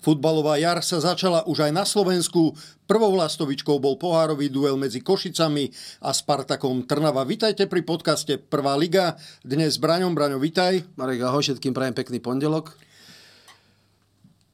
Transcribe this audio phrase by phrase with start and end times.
[0.00, 2.56] Futbalová jar sa začala už aj na Slovensku.
[2.88, 5.68] Prvou lastovičkou bol pohárový duel medzi Košicami
[6.00, 7.20] a Spartakom Trnava.
[7.28, 9.20] Vítajte pri podcaste Prvá liga.
[9.44, 10.16] Dnes s Braňom.
[10.16, 10.88] Braňo, vítaj.
[10.96, 12.89] Marek, ahoj, všetkým prajem pekný pondelok.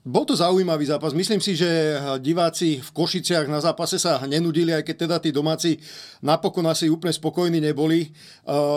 [0.07, 1.11] Bol to zaujímavý zápas.
[1.11, 1.67] Myslím si, že
[2.23, 5.83] diváci v Košiciach na zápase sa nenudili, aj keď teda tí domáci
[6.23, 8.15] napokon asi úplne spokojní neboli.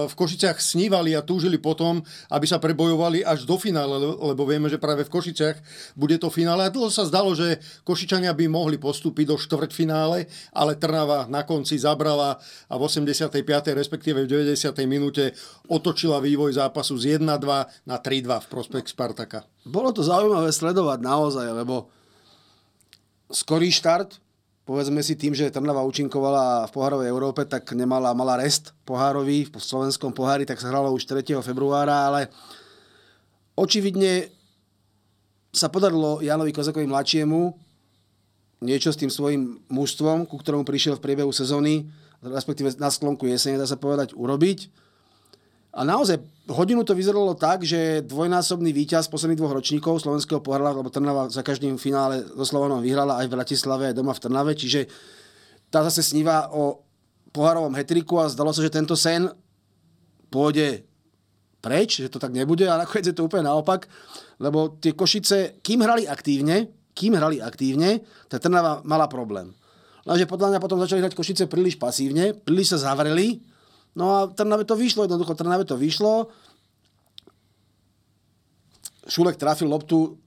[0.09, 2.01] V Košiciach snívali a túžili potom,
[2.33, 5.61] aby sa prebojovali až do finále, lebo vieme, že práve v Košiciach
[5.93, 6.65] bude to finále.
[6.65, 10.25] A dlho sa zdalo, že Košičania by mohli postúpiť do štvrťfinále,
[10.57, 13.37] ale Trnava na konci zabrala a v 85.
[13.77, 14.73] respektíve v 90.
[14.89, 15.37] minúte
[15.69, 19.45] otočila vývoj zápasu z 1-2 na 3-2 v prospekt Spartaka.
[19.67, 21.91] Bolo to zaujímavé sledovať naozaj, lebo
[23.29, 24.17] skorý štart,
[24.63, 29.55] povedzme si tým, že Trnava účinkovala v pohárovej Európe, tak nemala mala rest pohárový v
[29.57, 31.37] slovenskom pohári, tak sa hralo už 3.
[31.41, 32.29] februára, ale
[33.57, 34.29] očividne
[35.49, 37.69] sa podarilo Janovi Kozakovi mladšiemu
[38.59, 41.87] niečo s tým svojim mužstvom, ku ktorému prišiel v priebehu sezóny,
[42.19, 44.88] respektíve na sklonku jesene, dá sa povedať, urobiť
[45.79, 46.19] a naozaj
[46.51, 51.39] hodinu to vyzeralo tak, že dvojnásobný víťaz posledných dvoch ročníkov slovenského pohára, lebo Trnava za
[51.39, 54.91] každým finále so Slovanom vyhrala aj v Bratislave, aj doma v Trnave, čiže
[55.71, 56.83] tá zase sníva o
[57.31, 59.31] pohárovom hetriku a zdalo sa, že tento sen
[60.27, 60.83] pôjde
[61.63, 63.87] preč, že to tak nebude a nakoniec je to úplne naopak,
[64.43, 69.55] lebo tie Košice, kým hrali aktívne, kým hrali aktívne, tá Trnava mala problém.
[70.03, 73.39] Lenže podľa mňa potom začali hrať Košice príliš pasívne, príliš sa zavreli
[73.97, 76.29] No a Trnave to vyšlo, jednoducho Trnave to vyšlo.
[79.09, 80.17] Šulek trafil loptu,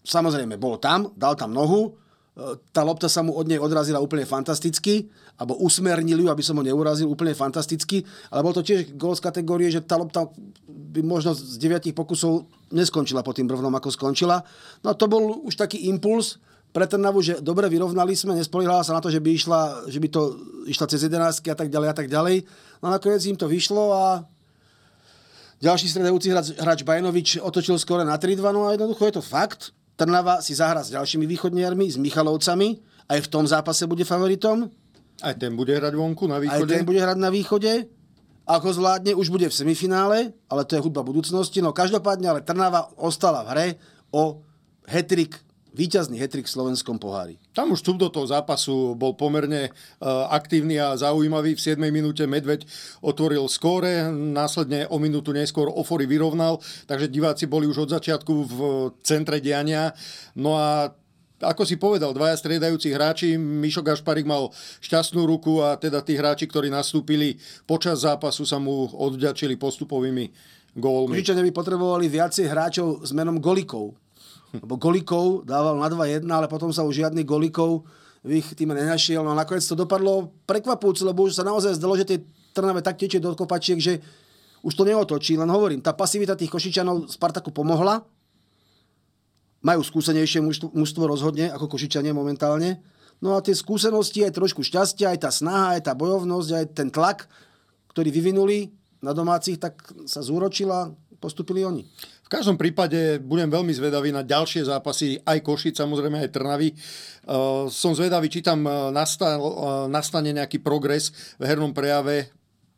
[0.00, 1.92] samozrejme, bol tam, dal tam nohu,
[2.32, 6.56] e, tá lopta sa mu od nej odrazila úplne fantasticky, alebo usmernil ju, aby som
[6.56, 10.24] ho neurazil, úplne fantasticky, ale bol to tiež gol z kategórie, že tá lopta
[10.66, 14.40] by možno z deviatich pokusov neskončila po tým brvnom, ako skončila.
[14.80, 16.40] No a to bol už taký impuls,
[16.78, 20.08] pre Trnavu, že dobre vyrovnali sme, nespoliehala sa na to, že by, išla, že by
[20.14, 20.22] to
[20.70, 22.46] išla cez 11 a tak ďalej a tak ďalej.
[22.78, 24.22] No a nakoniec im to vyšlo a
[25.58, 29.74] ďalší stredajúci hráč, hráč Bajnovič otočil skore na 3-2, no a jednoducho je to fakt.
[29.98, 32.78] Trnava si zahra s ďalšími východniarmi, s Michalovcami,
[33.10, 34.70] aj v tom zápase bude favoritom.
[35.18, 36.62] Aj ten bude hrať vonku na východe.
[36.62, 37.90] Aj ten bude hrať na východe.
[38.46, 41.58] Ako zvládne, už bude v semifinále, ale to je hudba budúcnosti.
[41.58, 43.66] No každopádne, ale Trnava ostala v hre
[44.14, 44.46] o
[44.86, 47.36] hetrik víťazný hetrik v slovenskom pohári.
[47.52, 51.54] Tam už vstup do toho zápasu bol pomerne uh, aktívny a zaujímavý.
[51.56, 51.80] V 7.
[51.88, 52.64] minúte Medveď
[53.04, 58.58] otvoril skóre, následne o minútu neskôr Ofory vyrovnal, takže diváci boli už od začiatku v
[59.02, 59.92] centre diania.
[60.34, 60.92] No a
[61.38, 64.50] ako si povedal, dvaja striedajúci hráči, Mišo Gašparik mal
[64.82, 70.34] šťastnú ruku a teda tí hráči, ktorí nastúpili počas zápasu, sa mu odďačili postupovými
[70.74, 71.14] gólmi.
[71.14, 73.94] Košičania by potrebovali viacej hráčov s menom Golikov
[74.54, 77.84] lebo Golikov dával na 2-1, ale potom sa už žiadny Golikov
[78.24, 79.20] v ich týme nenašiel.
[79.20, 82.18] No a nakoniec to dopadlo prekvapujúce, lebo už sa naozaj zdalo, že tie
[82.56, 84.00] Trnave tak tečie do kopačiek, že
[84.64, 85.38] už to neotočí.
[85.38, 88.02] Len hovorím, tá pasivita tých Košičanov Spartaku pomohla.
[89.62, 90.42] Majú skúsenejšie
[90.74, 92.82] mužstvo rozhodne ako Košičania momentálne.
[93.18, 96.88] No a tie skúsenosti, aj trošku šťastia, aj tá snaha, aj tá bojovnosť, aj ten
[96.90, 97.26] tlak,
[97.90, 98.70] ktorý vyvinuli
[99.02, 101.82] na domácich, tak sa zúročila, postupili oni.
[102.28, 106.76] V každom prípade budem veľmi zvedavý na ďalšie zápasy, aj Košic, samozrejme aj Trnavy.
[107.24, 111.08] Uh, som zvedavý, či tam uh, uh, nastane nejaký progres
[111.40, 112.28] v hernom prejave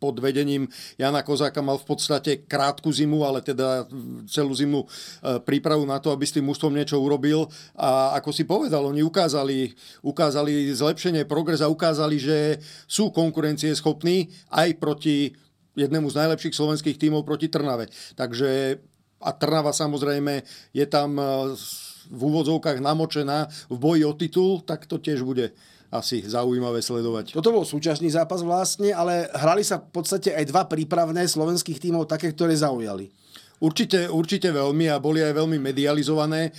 [0.01, 0.65] pod vedením
[0.97, 3.85] Jana Kozáka mal v podstate krátku zimu, ale teda
[4.25, 4.89] celú zimu
[5.45, 7.53] prípravu na to, aby s tým mužstvom niečo urobil.
[7.77, 14.81] A ako si povedal, oni ukázali, ukázali zlepšenie, progres a ukázali, že sú konkurencieschopní aj
[14.81, 15.37] proti
[15.77, 17.93] jednému z najlepších slovenských tímov proti Trnave.
[18.17, 18.81] Takže
[19.21, 21.25] a Trnava samozrejme je tam e,
[22.11, 25.53] v úvodzovkách namočená v boji o titul, tak to tiež bude
[25.91, 27.35] asi zaujímavé sledovať.
[27.35, 32.07] Toto bol súčasný zápas vlastne, ale hrali sa v podstate aj dva prípravné slovenských tímov,
[32.07, 33.11] také, ktoré zaujali.
[33.61, 36.49] Určite, určite veľmi a boli aj veľmi medializované.
[36.49, 36.53] E,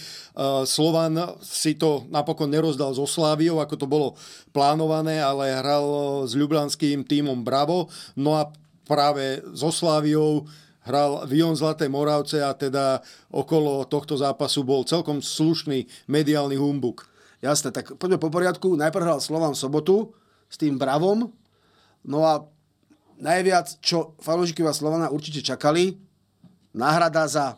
[0.70, 4.08] Slovan si to napokon nerozdal so Sláviou, ako to bolo
[4.54, 5.88] plánované, ale hral
[6.30, 7.90] s ľublanským tímom Bravo.
[8.14, 8.54] No a
[8.86, 10.46] práve so Sláviou
[10.86, 17.06] hral Vion Zlaté Moravce a teda okolo tohto zápasu bol celkom slušný mediálny humbuk.
[17.42, 18.78] Jasné, tak poďme po poriadku.
[18.78, 20.14] Najprv hral Slovan sobotu
[20.50, 21.34] s tým Bravom.
[22.06, 22.46] No a
[23.18, 25.98] najviac, čo fanúšikovia Slovana určite čakali,
[26.74, 27.58] náhrada za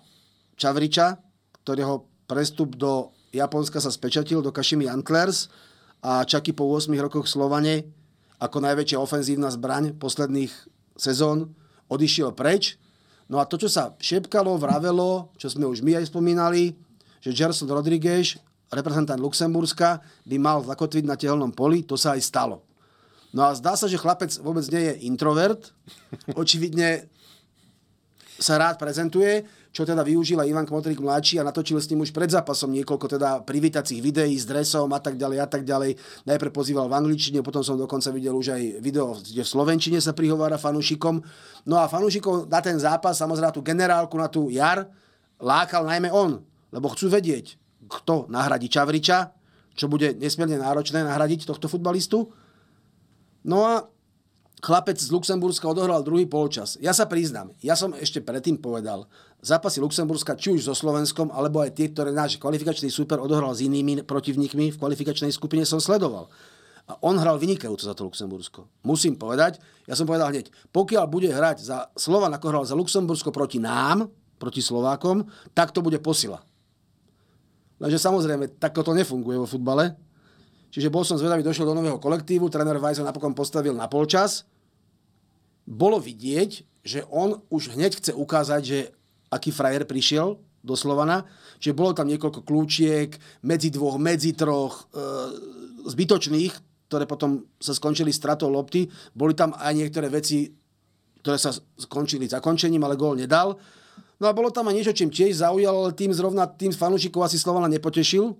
[0.59, 1.19] Čavriča,
[1.63, 5.49] ktorého prestup do Japonska sa spečatil do Kashimi Antlers
[6.03, 7.87] a Čaky po 8 rokoch Slovane
[8.37, 10.51] ako najväčšia ofenzívna zbraň posledných
[10.99, 11.55] sezón
[11.87, 12.75] odišiel preč.
[13.33, 16.77] No a to, čo sa šepkalo, vravelo, čo sme už my aj spomínali,
[17.17, 18.37] že Gerson Rodriguez,
[18.69, 22.61] reprezentant Luxemburska, by mal zakotviť na tehelnom poli, to sa aj stalo.
[23.33, 25.73] No a zdá sa, že chlapec vôbec nie je introvert.
[26.37, 27.09] Očividne
[28.37, 29.41] sa rád prezentuje,
[29.73, 33.41] čo teda využila Ivan Kmotrík mladší a natočil s ním už pred zápasom niekoľko teda
[33.41, 35.97] privítacích videí s dresom a tak ďalej a tak ďalej.
[36.29, 40.13] Najprv pozýval v angličtine, potom som dokonca videl už aj video, kde v slovenčine sa
[40.13, 41.25] prihovára fanúšikom.
[41.65, 44.85] No a fanúšikov na ten zápas, samozrejme tú generálku, na tú jar,
[45.41, 47.57] lákal najmä on, lebo chcú vedieť,
[47.89, 49.33] kto nahradí Čavriča,
[49.73, 52.29] čo bude nesmierne náročné nahradiť tohto futbalistu.
[53.49, 53.89] No a
[54.63, 56.79] chlapec z Luxemburska odohral druhý polčas.
[56.79, 59.11] Ja sa priznám, ja som ešte predtým povedal,
[59.43, 63.59] zápasy Luxemburska, či už so Slovenskom, alebo aj tie, ktoré náš kvalifikačný super odohral s
[63.59, 66.31] inými protivníkmi v kvalifikačnej skupine, som sledoval.
[66.87, 68.71] A on hral vynikajúco za to Luxembursko.
[68.87, 73.35] Musím povedať, ja som povedal hneď, pokiaľ bude hrať za Slovan, ako hral za Luxembursko
[73.35, 74.07] proti nám,
[74.39, 76.39] proti Slovákom, tak to bude posila.
[77.83, 79.95] Lenže samozrejme, takto to nefunguje vo futbale.
[80.71, 84.47] Čiže bol som zvedavý, došiel do nového kolektívu, tréner Weiss napokon postavil na polčas.
[85.63, 88.79] Bolo vidieť, že on už hneď chce ukázať, že
[89.31, 91.27] aký frajer prišiel do Slovana,
[91.59, 93.09] že bolo tam niekoľko kľúčiek,
[93.43, 94.99] medzi dvoch, medzi troch, e,
[95.87, 96.53] zbytočných,
[96.87, 98.87] ktoré potom sa skončili stratou lopty.
[99.11, 100.51] Boli tam aj niektoré veci,
[101.23, 103.59] ktoré sa skončili zakončením, ale gól nedal.
[104.19, 107.35] No a bolo tam aj niečo, čím tiež zaujal, ale tým zrovna tým fanúšikov asi
[107.35, 108.35] Slovana nepotešil,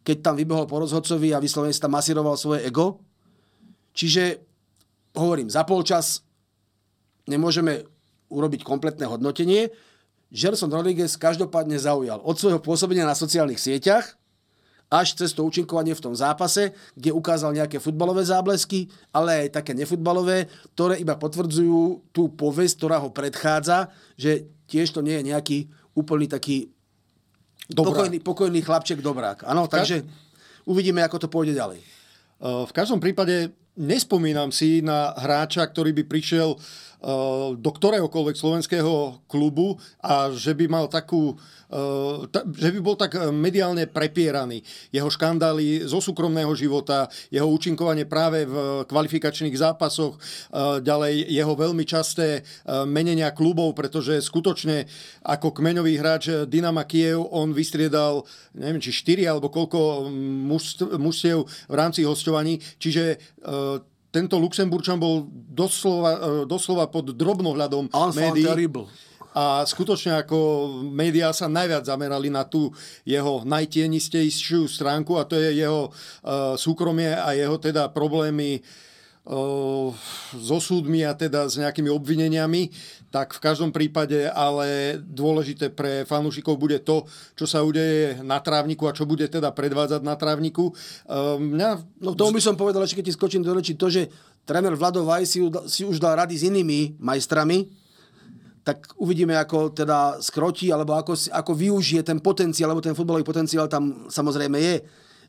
[0.00, 3.04] keď tam vybehol po rozhodcovi a vyslovene si tam masíroval svoje ego.
[3.92, 4.40] Čiže,
[5.16, 6.24] hovorím, za polčas
[7.28, 7.86] nemôžeme
[8.28, 9.70] urobiť kompletné hodnotenie.
[10.34, 14.16] Gerson Rodriguez každopádne zaujal od svojho pôsobenia na sociálnych sieťach
[14.92, 19.74] až cez to účinkovanie v tom zápase, kde ukázal nejaké futbalové záblesky, ale aj také
[19.74, 25.58] nefutbalové, ktoré iba potvrdzujú tú povesť, ktorá ho predchádza, že tiež to nie je nejaký
[25.98, 26.70] úplný taký
[27.64, 29.48] Pokojný, pokojný chlapček dobrák.
[29.48, 30.04] Áno, takže
[30.68, 31.80] uvidíme, ako to pôjde ďalej.
[32.44, 36.58] V každom prípade nespomínam si na hráča, ktorý by prišiel
[37.04, 41.36] Eh, do ktoréhokoľvek slovenského klubu a že by mal takú,
[41.68, 44.64] eh, že by bol tak eh, mediálne prepieraný.
[44.88, 50.16] Jeho škandály zo súkromného života, jeho účinkovanie práve v kvalifikačných zápasoch,
[50.80, 52.46] ďalej jeho veľmi časté
[52.86, 54.86] menenia klubov, pretože skutočne
[55.26, 58.24] ako kmeňový hráč Dynama Kiev on vystriedal,
[58.56, 60.08] neviem, či 4 alebo koľko
[60.96, 63.18] mužstiev v rámci hostovaní, čiže
[64.14, 68.70] tento Luxemburčan bol doslova, e, doslova pod drobnohľadom médií.
[69.34, 70.38] A skutočne ako
[70.94, 72.70] médiá sa najviac zamerali na tú
[73.02, 78.83] jeho najtienistejšiu stránku a to je jeho uh, súkromie a jeho teda problémy uh,
[79.24, 82.68] so súdmi a teda s nejakými obvineniami
[83.14, 87.06] tak v každom prípade ale dôležité pre fanúšikov bude to,
[87.38, 90.74] čo sa udeje na trávniku a čo bude teda predvádzať na trávniku.
[91.06, 92.02] Um, mňa...
[92.02, 94.10] No tomu by som povedal, ešte keď ti skočím do reči, to, že
[94.42, 95.38] tréner Vlado Vaj si,
[95.70, 97.70] si už dal rady s inými majstrami,
[98.66, 103.70] tak uvidíme, ako teda skrotí, alebo ako, ako využije ten potenciál, lebo ten futbalový potenciál
[103.70, 104.76] tam samozrejme je.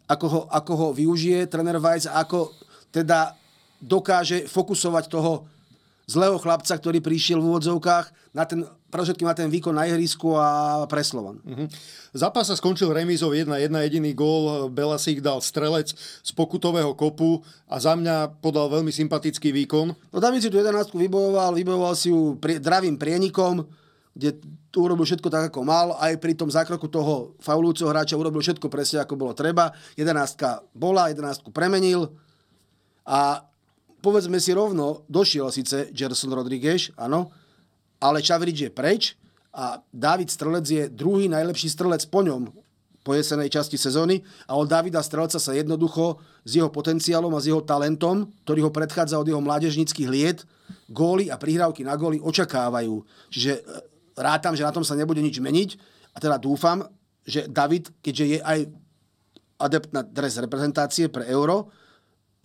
[0.09, 2.49] Ako ho, ako ho využije tréner Vajs ako
[2.89, 3.44] teda
[3.85, 5.45] dokáže fokusovať toho
[6.05, 8.61] zlého chlapca, ktorý prišiel v úvodzovkách na ten,
[8.93, 11.41] predovšetkým na ten výkon na ihrisku a pre Slovan.
[11.41, 11.65] Uh-huh.
[12.13, 14.69] Zápas sa skončil remízou 1-1, jediný gól.
[14.69, 19.97] Belasík dal strelec z pokutového kopu a za mňa podal veľmi sympatický výkon.
[20.13, 23.65] No David si tú 11 vybojoval, vybojoval si ju pri, dravým prienikom,
[24.13, 24.37] kde
[24.69, 25.97] tu urobil všetko tak, ako mal.
[25.97, 29.73] Aj pri tom zákroku toho faulujúceho hráča urobil všetko presne, ako bolo treba.
[29.97, 32.13] 11 bola, 11 premenil
[33.03, 33.43] a
[34.05, 37.33] povedzme si rovno, došiel síce Gerson Rodriguez, áno,
[37.97, 39.17] ale Čavrič je preč
[39.49, 42.53] a David Strelec je druhý najlepší strelec po ňom
[43.05, 47.53] po jesenej časti sezóny a od Davida Strelca sa jednoducho s jeho potenciálom a s
[47.53, 50.41] jeho talentom, ktorý ho predchádza od jeho mládežnických liet,
[50.89, 53.05] góly a prihrávky na góly očakávajú.
[53.29, 53.63] Čiže e,
[54.17, 55.69] rátam, že na tom sa nebude nič meniť
[56.13, 56.81] a teda dúfam,
[57.21, 58.59] že David, keďže je aj
[59.61, 61.69] adept na dres reprezentácie pre Euro,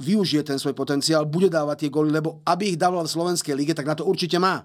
[0.01, 3.77] využije ten svoj potenciál, bude dávať tie góly, lebo aby ich dával v Slovenskej lige,
[3.77, 4.65] tak na to určite má.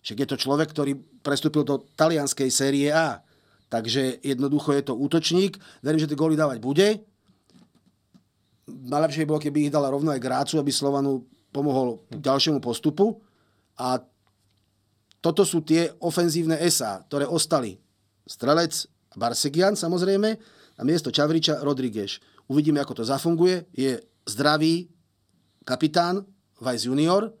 [0.00, 3.20] Však je to človek, ktorý prestúpil do talianskej série A.
[3.70, 5.60] Takže jednoducho je to útočník.
[5.84, 7.04] Verím, že tie góly dávať bude.
[8.66, 13.20] Najlepšie by bolo, keby ich dala rovno aj Grácu, aby Slovanu pomohol ďalšiemu postupu.
[13.78, 14.00] A
[15.20, 17.76] toto sú tie ofenzívne SA, ktoré ostali.
[18.24, 18.72] Strelec,
[19.14, 20.30] Barsegian samozrejme,
[20.80, 22.24] a miesto Čavriča Rodríguez.
[22.48, 23.68] Uvidíme, ako to zafunguje.
[23.76, 24.88] Je zdravý
[25.64, 26.24] kapitán,
[26.60, 27.32] Vice junior,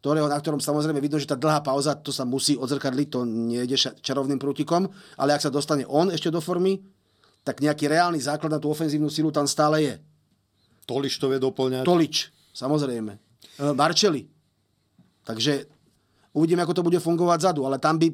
[0.00, 3.76] ktorého, na ktorom samozrejme vidno, že tá dlhá pauza, to sa musí odzrkadliť, to nejde
[4.04, 4.84] čarovným prútikom,
[5.16, 6.80] ale ak sa dostane on ešte do formy,
[7.40, 9.94] tak nejaký reálny základ na tú ofenzívnu silu tam stále je.
[10.84, 11.88] Tolič to vie doplňať.
[11.88, 13.16] Tolič, samozrejme.
[13.72, 14.28] Marčeli.
[15.24, 15.68] Takže
[16.36, 18.12] uvidíme, ako to bude fungovať zadu, ale tam by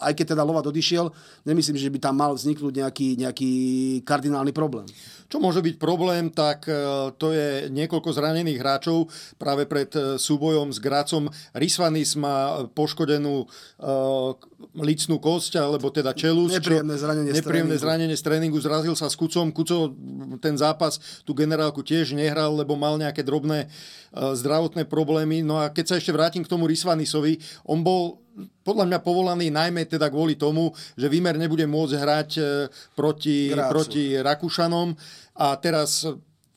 [0.00, 1.10] aj keď teda Lova odišiel,
[1.44, 3.50] nemyslím, že by tam mal vzniknúť nejaký, nejaký
[4.06, 4.86] kardinálny problém.
[5.30, 6.74] Čo môže byť problém, tak e,
[7.14, 9.06] to je niekoľko zranených hráčov
[9.38, 11.30] práve pred e, súbojom s Grácom.
[11.54, 14.34] Rysvanis má poškodenú uh,
[14.74, 16.50] licnú kosť, alebo teda čelus.
[16.50, 18.58] Nepríjemné zranenie nepríjemné z zranenie z tréningu.
[18.58, 19.54] Zrazil sa s Kucom.
[19.54, 19.94] Kuco
[20.42, 23.70] ten zápas, tú generálku tiež nehral, lebo mal nejaké drobné
[24.10, 25.46] zdravotné problémy.
[25.46, 27.38] No a keď sa ešte vrátim k tomu Rysvanisovi,
[27.70, 28.18] on bol
[28.62, 32.30] podľa mňa povolaný najmä teda kvôli tomu, že Výmer nebude môcť hrať
[32.94, 34.94] proti, proti Rakúšanom
[35.36, 36.04] a teraz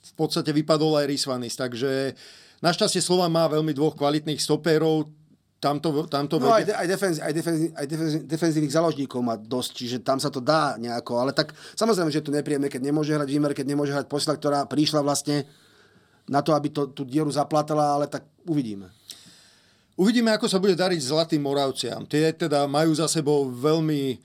[0.03, 1.55] v podstate vypadol aj Rysvanis.
[1.55, 2.13] Takže
[2.59, 5.07] našťastie Slova má veľmi dvoch kvalitných stopérov,
[5.63, 9.97] tamto, tamto no aj, aj, defenz, aj, defenz, aj defenz, defenzívnych záložníkov má dosť, čiže
[10.03, 13.29] tam sa to dá nejako, ale tak samozrejme, že je to nepríjemné, keď nemôže hrať
[13.31, 15.47] Výmer, keď nemôže hrať posila, ktorá prišla vlastne
[16.27, 18.91] na to, aby to, tú dieru zaplatala, ale tak uvidíme.
[19.95, 22.03] Uvidíme, ako sa bude dariť Zlatým Moravciam.
[22.09, 24.17] Tie teda majú za sebou veľmi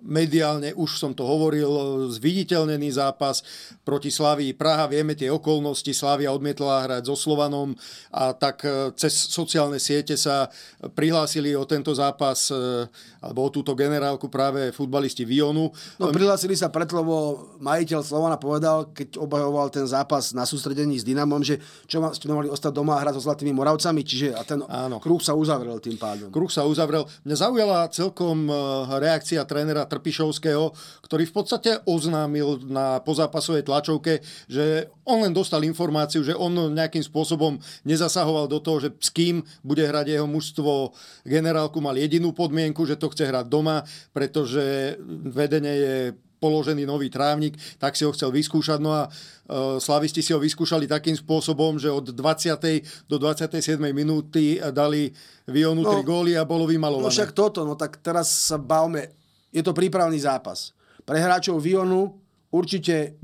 [0.00, 1.68] mediálne, už som to hovoril,
[2.08, 3.44] zviditeľnený zápas
[3.84, 4.88] proti Slavii Praha.
[4.88, 7.76] Vieme tie okolnosti, Slavia odmietla hrať so Slovanom
[8.10, 10.48] a tak e, cez sociálne siete sa
[10.96, 12.88] prihlásili o tento zápas e,
[13.20, 15.68] alebo o túto generálku práve futbalisti Vionu.
[16.00, 21.04] No prihlásili sa preto, lebo majiteľ Slovana povedal, keď obajoval ten zápas na sústredení s
[21.04, 24.64] Dynamom, že čo ste mali ostať doma a hrať so Zlatými Moravcami, čiže a ten
[24.64, 24.96] Áno.
[24.96, 26.32] kruh sa uzavrel tým pádom.
[26.32, 27.04] Kruh sa uzavrel.
[27.28, 28.52] Mňa zaujala celkom e,
[28.96, 30.72] reakcia trénera Trpišovského,
[31.04, 37.04] ktorý v podstate oznámil na pozápasovej tlačovke, že on len dostal informáciu, že on nejakým
[37.04, 40.92] spôsobom nezasahoval do toho, že s kým bude hrať jeho mužstvo.
[41.24, 44.96] Generálku mal jedinú podmienku, že to chce hrať doma, pretože
[45.30, 45.96] vedenie je
[46.40, 48.80] položený nový trávnik, tak si ho chcel vyskúšať.
[48.80, 53.06] No a uh, slavisti si ho vyskúšali takým spôsobom, že od 20.
[53.06, 53.76] do 27.
[53.92, 55.12] minúty dali
[55.44, 57.12] Vionu no, 3 góly a bolo vymalované.
[57.12, 59.19] No však toto, no tak teraz sa bavme
[59.50, 60.74] je to prípravný zápas.
[61.02, 62.18] Pre hráčov Vionu
[62.50, 63.18] určite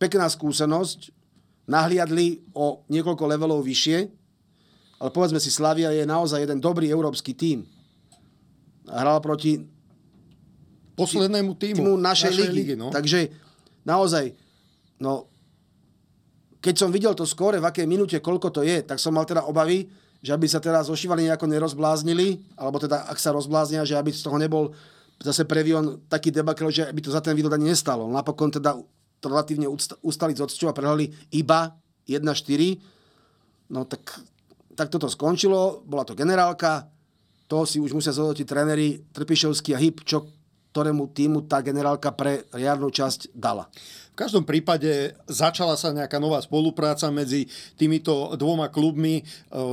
[0.00, 1.12] pekná skúsenosť,
[1.68, 3.98] nahliadli o niekoľko levelov vyššie,
[5.02, 7.66] ale povedzme si, Slavia je naozaj jeden dobrý európsky tím.
[8.86, 9.62] Hral proti
[10.98, 12.54] poslednému týmu, týmu našej, našej ligy.
[12.54, 12.90] ligy no.
[12.90, 13.30] Takže
[13.86, 14.34] naozaj,
[15.02, 15.26] no,
[16.62, 19.42] keď som videl to skóre, v akej minúte, koľko to je, tak som mal teda
[19.46, 19.90] obavy,
[20.22, 24.22] že aby sa teraz zošívali nejako nerozbláznili, alebo teda ak sa rozbláznia, že aby z
[24.22, 24.70] toho nebol
[25.22, 28.10] zase pre Vion taký debakel, že by to za ten výhľad ani nestalo.
[28.10, 28.74] Napokon teda
[29.22, 29.70] to relatívne
[30.02, 31.78] ustali z odsťou a prehrali iba
[32.10, 33.70] 1-4.
[33.70, 34.18] No tak,
[34.74, 36.90] tak toto skončilo, bola to generálka,
[37.46, 40.26] to si už musia zhodnotiť tréneri Trpišovský a Hyp, čo
[40.72, 43.68] ktorému týmu tá generálka pre riadnu časť dala.
[44.12, 47.48] V každom prípade začala sa nejaká nová spolupráca medzi
[47.80, 49.20] týmito dvoma klubmi.
[49.20, 49.22] E,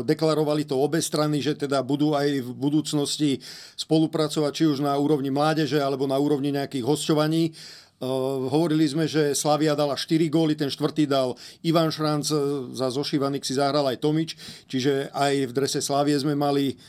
[0.04, 3.40] deklarovali to obe strany, že teda budú aj v budúcnosti
[3.76, 7.56] spolupracovať či už na úrovni mládeže alebo na úrovni nejakých hosťovaní.
[8.00, 11.36] Uh, hovorili sme, že Slavia dala 4 góly, ten štvrtý dal
[11.68, 12.32] Ivan Šranc,
[12.72, 14.40] za zošívaných si zahral aj Tomič,
[14.72, 16.80] čiže aj v drese Slavie sme mali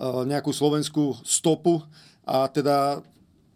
[0.00, 1.82] nejakú slovenskú stopu
[2.22, 3.02] a teda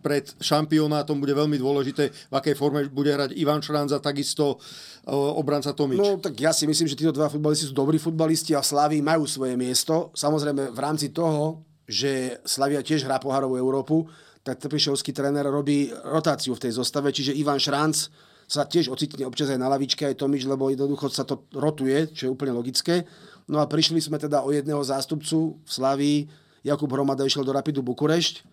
[0.05, 5.73] pred šampionátom bude veľmi dôležité, v akej forme bude hrať Ivan Šranza, takisto e, obranca
[5.73, 5.97] Tomič.
[5.97, 9.25] No tak ja si myslím, že títo dva futbalisti sú dobrí futbalisti a Slavy majú
[9.25, 10.13] svoje miesto.
[10.13, 14.05] Samozrejme v rámci toho, že Slavia tiež hrá pohárovú Európu,
[14.45, 18.13] tak Trpišovský tréner robí rotáciu v tej zostave, čiže Ivan Šranc
[18.45, 22.29] sa tiež ocitne občas aj na lavičke, aj Tomič, lebo jednoducho sa to rotuje, čo
[22.29, 23.09] je úplne logické.
[23.49, 26.19] No a prišli sme teda o jedného zástupcu v Slavii,
[26.65, 28.45] Jakub Hromada išiel do Rapidu Bukurešť,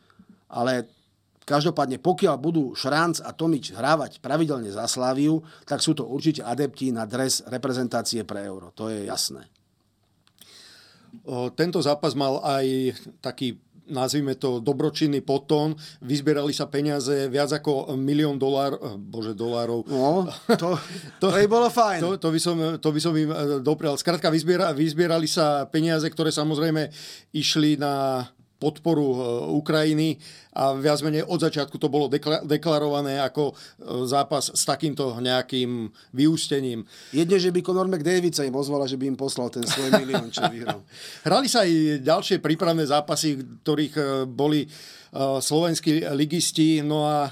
[0.51, 0.87] ale
[1.41, 6.93] Každopádne, pokiaľ budú Šranc a Tomič hrávať pravidelne za Sláviu, tak sú to určite adepti
[6.93, 8.69] na dres reprezentácie pre euro.
[8.77, 9.49] To je jasné.
[11.57, 13.59] Tento zápas mal aj taký
[13.91, 15.75] nazvime to dobročinný potón.
[15.99, 19.83] Vyzbierali sa peniaze viac ako milión dolár, eh, bože, dolárov.
[19.91, 20.79] No, to,
[21.19, 21.99] to, to by bolo fajn.
[21.99, 23.99] To, to, by som, to by som im eh, doprial.
[23.99, 26.87] Skrátka, vyzbiera, vyzbierali sa peniaze, ktoré samozrejme
[27.35, 28.25] išli na
[28.61, 29.17] podporu e,
[29.57, 30.21] Ukrajiny
[30.53, 33.53] a viac menej od začiatku to bolo dekla- deklarované ako e,
[34.05, 36.85] zápas s takýmto nejakým vyústením.
[37.09, 40.29] Jedne, že by Conor McDavid sa im ozvala, že by im poslal ten svoj milión,
[40.29, 40.85] čo vyhral.
[41.25, 44.69] Hrali sa aj ďalšie prípravné zápasy, ktorých e, boli
[45.11, 47.27] slovenskí ligisti, no a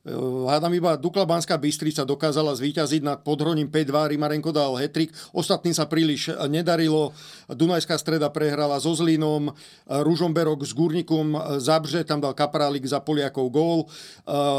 [0.00, 5.12] Hádam iba Dukla Banská Bystrica dokázala zvíťaziť nad Podhroním 5-2, Rimarenko dal hetrik.
[5.36, 7.12] Ostatným sa príliš nedarilo.
[7.52, 9.52] Dunajská streda prehrala so Zlínom,
[9.84, 13.92] Ružomberok s Gurnikom Zabrže, tam dal Kaprálik za Poliakov gól.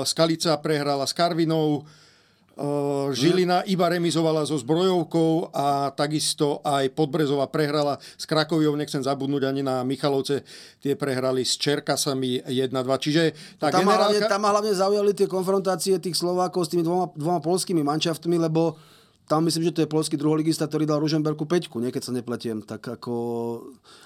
[0.06, 1.90] Skalica prehrala s Karvinou,
[3.12, 9.62] Žilina iba remizovala so zbrojovkou a takisto aj Podbrezova prehrala s Krakoviou, nechcem zabudnúť ani
[9.66, 10.46] na Michalovce,
[10.78, 12.72] tie prehrali s Čerkasami 1-2.
[13.02, 13.24] Čiže
[13.58, 14.14] tá tam, generálka...
[14.14, 18.78] hlavne, tam hlavne zaujali tie konfrontácie tých Slovákov s tými dvoma, dvoma polskými manšaftmi, lebo
[19.26, 22.60] tam myslím, že to je polský druholigista, ktorý dal Ružomberku 5, nie keď sa nepletiem,
[22.68, 23.14] tak ako...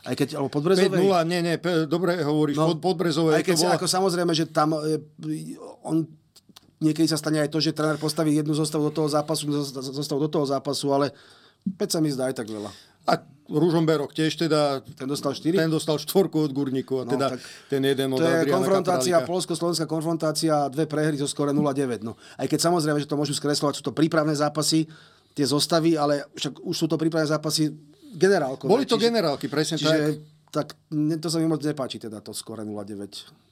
[0.05, 1.01] Aj keď, alebo Podbrezovej...
[1.01, 1.55] 5-0, nie, nie,
[1.89, 3.41] dobre hovoríš, no, pod, Podbrezovej.
[3.41, 3.73] Aj keď, bola...
[3.73, 4.77] ako samozrejme, že tam
[5.81, 6.05] on
[6.79, 10.29] niekedy sa stane aj to, že tréner postaví jednu zostavu do toho zápasu, zostavu do
[10.31, 11.11] toho zápasu, ale
[11.65, 12.69] 5 sa mi zdá aj tak veľa.
[13.05, 14.81] A Ružomberok tiež teda...
[14.97, 15.53] Ten dostal 4?
[15.53, 17.37] Ten dostal štvorku od Gurníku a no, teda
[17.69, 19.29] ten jeden od To je Adriana konfrontácia, Kapralika.
[19.29, 22.01] polsko-slovenská konfrontácia, dve prehry zo skore 0-9.
[22.01, 22.17] No.
[22.41, 24.89] Aj keď samozrejme, že to môžu skreslovať, sú to prípravné zápasy,
[25.37, 27.69] tie zostavy, ale však už sú to prípravné zápasy
[28.17, 28.71] generálkové.
[28.71, 30.17] Boli to čiže, generálky, presne čiže,
[30.49, 30.73] tak.
[30.73, 31.19] tak.
[31.21, 33.45] to sa mi moc nepáči, teda to skore 0-9.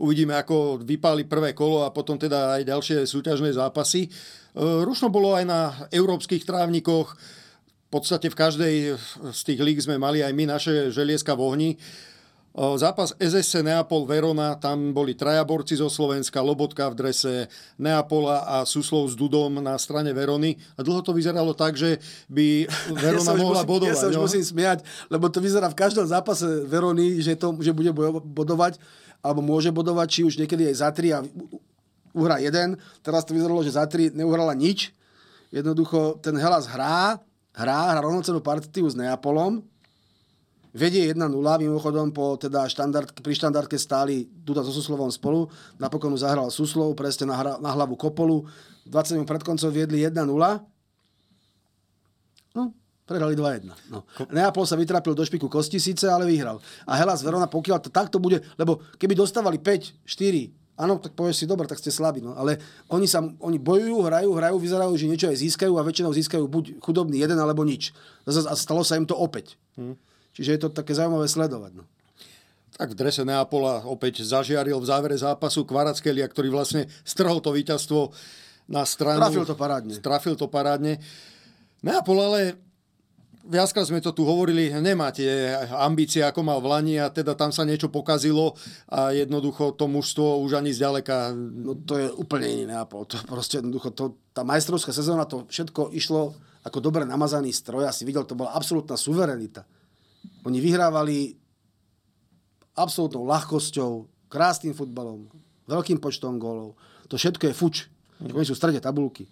[0.00, 4.06] Uvidíme, ako vypáli prvé kolo a potom teda aj ďalšie súťažné zápasy.
[4.06, 4.10] E,
[4.56, 5.60] rušno bolo aj na
[5.92, 7.12] európskych trávnikoch.
[7.14, 8.74] V podstate v každej
[9.34, 11.70] z tých líg sme mali aj my naše želieska v ohni.
[11.74, 11.78] E,
[12.80, 17.34] zápas SSC Neapol Verona, tam boli traja borci zo Slovenska, Lobotka v drese
[17.76, 20.56] Neapola a Suslov s Dudom na strane Verony.
[20.74, 22.00] A dlho to vyzeralo tak, že
[22.32, 22.64] by
[23.04, 23.92] Verona ja mohla musím, bodovať.
[23.92, 24.24] Ja sa už no?
[24.24, 24.80] musím smiať,
[25.12, 27.92] lebo to vyzerá v každom zápase Verony, že, to, že bude
[28.24, 28.80] bodovať
[29.20, 31.20] alebo môže bodovať, či už niekedy aj za 3 a
[32.16, 32.76] uhrá jeden.
[33.04, 34.92] Teraz to vyzeralo, že za 3 neuhrala nič.
[35.50, 37.18] Jednoducho ten Helas hrá,
[37.54, 39.66] hrá, hrá rovnocenú partiu s Neapolom,
[40.70, 41.26] vedie 1-0,
[41.66, 45.50] mimochodom po teda štandard, pri štandardke stáli Duda so Suslovom spolu,
[45.82, 48.46] napokon zahral Suslov, presne na, hra, na hlavu Kopolu,
[48.86, 50.38] 20 minút pred koncom viedli 1-0, no,
[53.10, 53.66] prehrali 2-1.
[53.90, 54.06] No.
[54.30, 56.62] Neapol sa vytrapil do špiku kosti síce, ale vyhral.
[56.86, 61.42] A Hellas Verona, pokiaľ to takto bude, lebo keby dostávali 5, 4, áno, tak povieš
[61.42, 62.22] si, dobre, tak ste slabí.
[62.22, 62.38] No.
[62.38, 66.46] Ale oni, sa, oni bojujú, hrajú, hrajú, vyzerajú, že niečo aj získajú a väčšinou získajú
[66.46, 67.90] buď chudobný jeden alebo nič.
[68.30, 69.58] A stalo sa im to opäť.
[69.74, 69.98] Hmm.
[70.30, 71.82] Čiže je to také zaujímavé sledovať.
[71.82, 71.84] No.
[72.78, 78.14] Tak v drese Neapola opäť zažiaril v závere zápasu Kvarackelia, ktorý vlastne strhol to víťazstvo
[78.70, 79.20] na stranu.
[79.20, 79.94] Trafil to parádne.
[79.98, 80.96] Trafil to parádne.
[81.84, 82.69] Neapol ale
[83.46, 87.54] viackrát sme to tu hovorili, nemá tie ambície, ako mal v Lani a teda tam
[87.54, 88.58] sa niečo pokazilo
[88.92, 91.32] a jednoducho to mužstvo už ani zďaleka...
[91.36, 93.08] No to je úplne iný Neapol.
[93.08, 97.88] To proste jednoducho, to, tá majstrovská sezóna, to všetko išlo ako dobre namazaný stroj.
[97.88, 99.64] Ja si videl, to bola absolútna suverenita.
[100.44, 101.36] Oni vyhrávali
[102.76, 103.90] absolútnou ľahkosťou,
[104.28, 105.28] krásnym futbalom,
[105.68, 106.76] veľkým počtom gólov.
[107.08, 107.76] To všetko je fuč.
[108.20, 109.24] Oni sú v strede tabulky.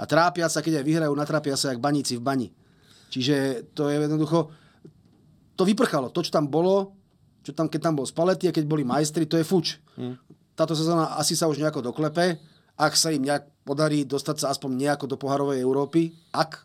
[0.00, 2.48] A trápia sa, keď aj vyhrajú, natrápia sa jak baníci v bani.
[3.10, 4.54] Čiže to je jednoducho...
[5.58, 6.08] To vyprchalo.
[6.14, 6.96] To, čo tam bolo,
[7.44, 9.76] čo tam, keď tam bol Spalletti a keď boli majstri, to je fuč.
[9.98, 10.16] Hmm.
[10.56, 12.40] Táto sezóna asi sa už nejako doklepe.
[12.80, 16.64] Ak sa im nejak podarí dostať sa aspoň nejako do poharovej Európy, ak,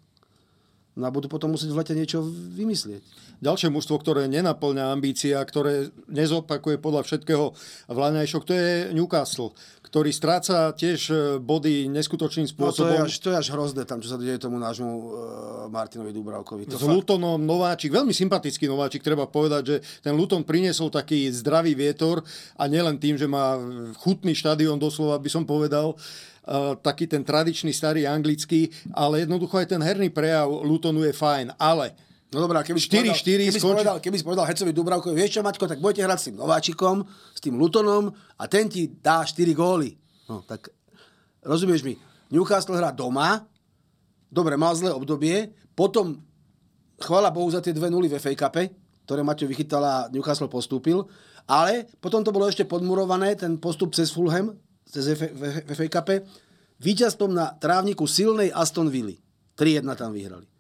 [0.96, 2.24] no a budú potom musieť v lete niečo
[2.56, 3.04] vymyslieť.
[3.44, 7.52] Ďalšie mužstvo, ktoré nenaplňa ambícia, ktoré nezopakuje podľa všetkého
[7.92, 9.52] vláňajšok, to je Newcastle,
[9.96, 12.84] ktorý stráca tiež e, body neskutočným spôsobom.
[12.84, 15.08] No to, je až, to je až hrozné tam, čo sa deje tomu nášmu uh,
[15.72, 16.68] Martinovi Dubravkovi.
[16.68, 16.92] To s fakt...
[16.92, 22.28] Lutonom Nováčik, veľmi sympatický Nováčik, treba povedať, že ten Luton priniesol taký zdravý vietor
[22.60, 23.56] a nielen tým, že má
[24.04, 25.96] chutný štadión, doslova by som povedal,
[26.46, 31.58] Uh, taký ten tradičný starý anglický, ale jednoducho aj ten herný prejav Lutonu je fajn.
[31.58, 31.98] Ale
[32.36, 35.42] No dobrá, keby 4, 4, keby, si povedal, keby si povedal Hecovi Dubravkovi, vieš čo,
[35.42, 39.40] Maťko, tak budete hrať s tým Nováčikom, s tým Lutonom a ten ti dá 4
[39.56, 39.96] góly.
[40.28, 40.68] No, tak
[41.48, 41.96] rozumieš mi,
[42.28, 43.48] Newcastle hrá doma,
[44.28, 46.20] dobre, mal zlé obdobie, potom
[47.00, 48.68] chvála Bohu za tie dve nuly v FA Cup,
[49.08, 51.08] ktoré Maťo vychytal a Newcastle postúpil,
[51.48, 55.08] ale potom to bolo ešte podmurované, ten postup cez Fulham, cez
[55.72, 56.28] FA Cup,
[56.84, 59.16] víťazstvom na trávniku silnej Aston Villa.
[59.56, 60.52] 3-1 tam vyhrali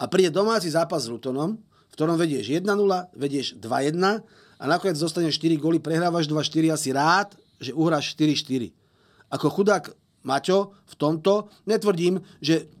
[0.00, 2.64] a príde domáci zápas s Lutonom, v ktorom vedieš 1-0,
[3.12, 4.24] vedieš 2-1
[4.56, 8.72] a nakoniec dostaneš 4 góly, prehrávaš 2-4 a si rád, že uhráš 4-4.
[9.28, 9.92] Ako chudák
[10.24, 12.72] Maťo v tomto, netvrdím, že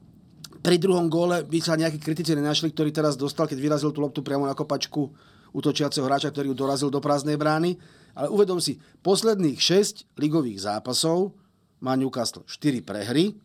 [0.60, 4.20] pri druhom góle by sa nejakí kritici nenašli, ktorý teraz dostal, keď vyrazil tú loptu
[4.20, 5.12] priamo na kopačku
[5.56, 7.80] útočiaceho hráča, ktorý ju dorazil do prázdnej brány.
[8.12, 11.32] Ale uvedom si, posledných 6 ligových zápasov
[11.80, 13.40] má Newcastle 4 prehry,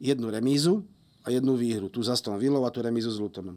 [0.00, 0.88] jednu remízu
[1.24, 1.88] a jednu výhru.
[1.88, 3.56] Tu za Aston Villou a tú remízu s Lutonom.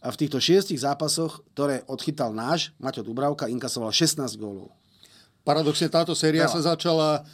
[0.00, 4.72] A v týchto šiestich zápasoch, ktoré odchytal náš, Maťo Dubravka, inkasoval 16 gólov.
[5.44, 6.54] Paradoxne táto séria Veľa.
[6.56, 7.24] sa začala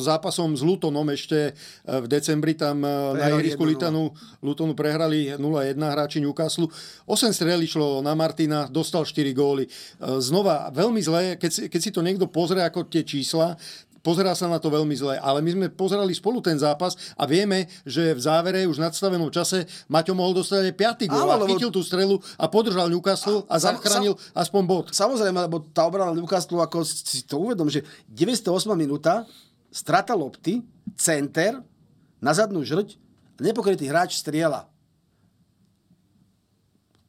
[0.00, 1.52] zápasom s Lutonom ešte e,
[1.84, 4.40] v decembri tam e, na Prehrali ihrisku 1:0.
[4.40, 6.72] Lutonu, prehrali 0-1 hráči Newcastle.
[7.04, 9.68] 8 strel išlo na Martina, dostal 4 góly.
[9.68, 9.70] E,
[10.16, 13.60] Znova, veľmi zlé, keď si, keď si to niekto pozrie ako tie čísla,
[14.00, 17.68] pozerá sa na to veľmi zle, ale my sme pozerali spolu ten zápas a vieme,
[17.84, 21.12] že v závere už v nadstavenom čase Maťo mohol dostať aj 5.
[21.12, 24.86] gól a chytil tú strelu a podržal Newcastle a, sam- zachránil aspoň bod.
[24.92, 29.24] Samozrejme, lebo tá obrana Newcastle, ako si to uvedom, že 908 minúta,
[29.70, 30.64] strata lopty,
[30.96, 31.60] center,
[32.20, 33.00] na zadnú žrť,
[33.40, 34.68] a nepokrytý hráč strieľa.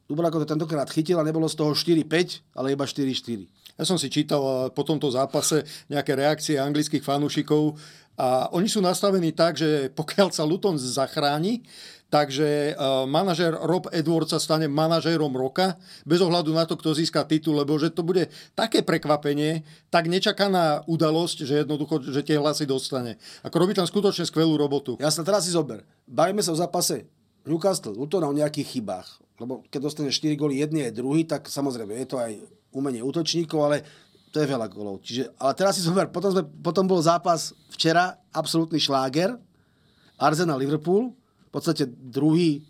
[0.08, 3.48] Dubravko to tentokrát chytil a nebolo z toho 4-5, ale iba 4-4.
[3.82, 7.82] Ja som si čítal eh, po tomto zápase nejaké reakcie anglických fanúšikov
[8.22, 11.66] a oni sú nastavení tak, že pokiaľ sa Luton zachráni,
[12.12, 17.24] takže uh, manažer Rob Edwards sa stane manažérom roka, bez ohľadu na to, kto získa
[17.24, 22.68] titul, lebo že to bude také prekvapenie, tak nečakaná udalosť, že jednoducho, že tie hlasy
[22.68, 23.16] dostane.
[23.48, 25.00] Ako robí tam skutočne skvelú robotu.
[25.00, 25.88] Ja sa teraz si zober.
[26.04, 27.08] Bavíme sa o zápase
[27.48, 29.24] Newcastle, Luton o nejakých chybách.
[29.40, 32.38] Lebo keď dostane 4 góly jedný aj druhý, tak samozrejme je to aj
[32.72, 33.78] umenie útočníkov, ale
[34.32, 35.04] to je veľa gólov.
[35.04, 39.36] Čiže, ale teraz si zober, potom, sme, potom bol zápas včera, absolútny šláger,
[40.16, 41.12] Arsenal Liverpool,
[41.48, 42.64] v podstate druhý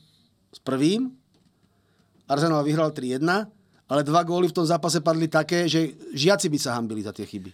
[0.50, 1.14] s prvým.
[2.26, 3.22] Arsenal vyhral 3-1,
[3.92, 7.28] ale dva góly v tom zápase padli také, že žiaci by sa hambili za tie
[7.28, 7.52] chyby.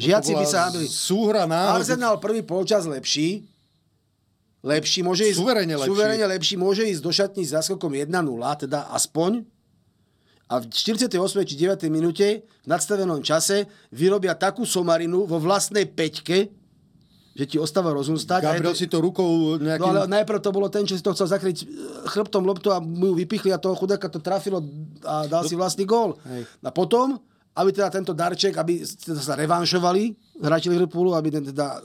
[0.00, 0.88] Žiaci by sa hambili.
[0.88, 1.84] Súhra náhod.
[1.84, 3.44] Arsenal prvý polčas lepší,
[4.64, 5.90] lepší, môže ísť, Suverene lepší.
[5.92, 8.10] suverene lepší, môže ísť do šatní s záskokom 1-0,
[8.66, 9.46] teda aspoň.
[10.46, 11.10] A v 48.
[11.42, 11.90] či 9.
[11.90, 16.54] minúte v nadstavenom čase vyrobia takú somarinu vo vlastnej peťke,
[17.36, 18.46] že ti ostáva rozum stať.
[18.48, 19.82] Gabriel to- si to rukou nejakým...
[19.82, 21.64] No ale najprv to bolo ten, čo si to chcel zakryť e,
[22.08, 24.64] chrbtom loptu a mu ju vypichli a toho chudáka to trafilo
[25.04, 26.16] a dal si vlastný gól.
[26.24, 26.48] Hej.
[26.64, 27.20] A potom,
[27.58, 31.76] aby teda tento darček, aby teda sa revanšovali hráči Liverpoolu, aby ten teda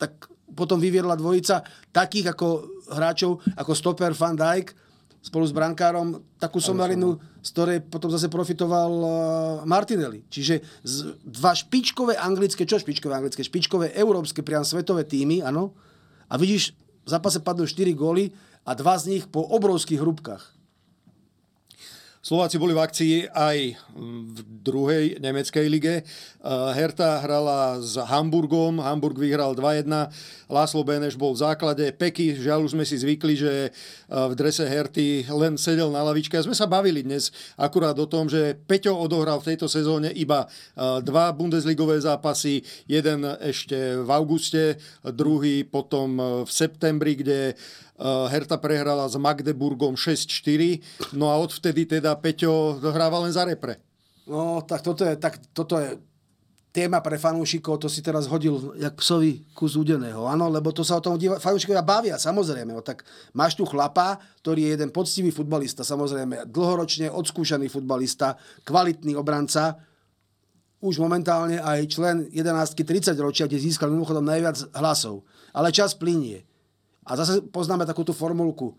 [0.00, 1.60] tak potom vyviedla dvojica
[1.92, 2.48] takých ako
[2.88, 4.72] hráčov, ako stoper Van Dijk
[5.20, 9.10] spolu s brankárom, takú somarinu, z ktorej potom zase profitoval uh,
[9.64, 10.24] Martinelli.
[10.28, 10.60] Čiže
[11.24, 15.72] dva špičkové anglické, čo špičkové anglické, špičkové európske, priam svetové týmy, áno.
[16.28, 18.30] A vidíš, v zápase padnú 4 góly
[18.68, 20.59] a dva z nich po obrovských hrúbkach.
[22.20, 26.04] Slováci boli v akcii aj v druhej nemeckej lige.
[26.04, 30.12] Eh, Hertha hrala s Hamburgom, Hamburg vyhral 2-1,
[30.44, 33.72] Láslo Beneš bol v základe, Peky, žiaľ už sme si zvykli, že eh,
[34.12, 36.36] v drese Herty len sedel na lavičke.
[36.36, 40.44] A sme sa bavili dnes akurát o tom, že Peťo odohral v tejto sezóne iba
[40.44, 44.76] eh, dva bundesligové zápasy, jeden ešte v auguste,
[45.08, 47.56] druhý potom v septembri, kde
[48.00, 53.76] Herta prehrala s Magdeburgom 6-4, no a odvtedy teda Peťo hrával len za repre.
[54.24, 56.00] No, tak toto je, tak toto je
[56.70, 60.96] téma pre fanúšikov, to si teraz hodil jak psovi kus údeného, áno, lebo to sa
[60.96, 63.02] o tom diva, fanúšikovia bavia, samozrejme, no, tak
[63.34, 69.82] máš tu chlapa, ktorý je jeden poctivý futbalista, samozrejme, dlhoročne odskúšaný futbalista, kvalitný obranca,
[70.80, 75.28] už momentálne aj člen 11 30 ročia, kde získal mimochodom najviac hlasov.
[75.52, 76.48] Ale čas plinie.
[77.10, 78.78] A zase poznáme takúto formulku.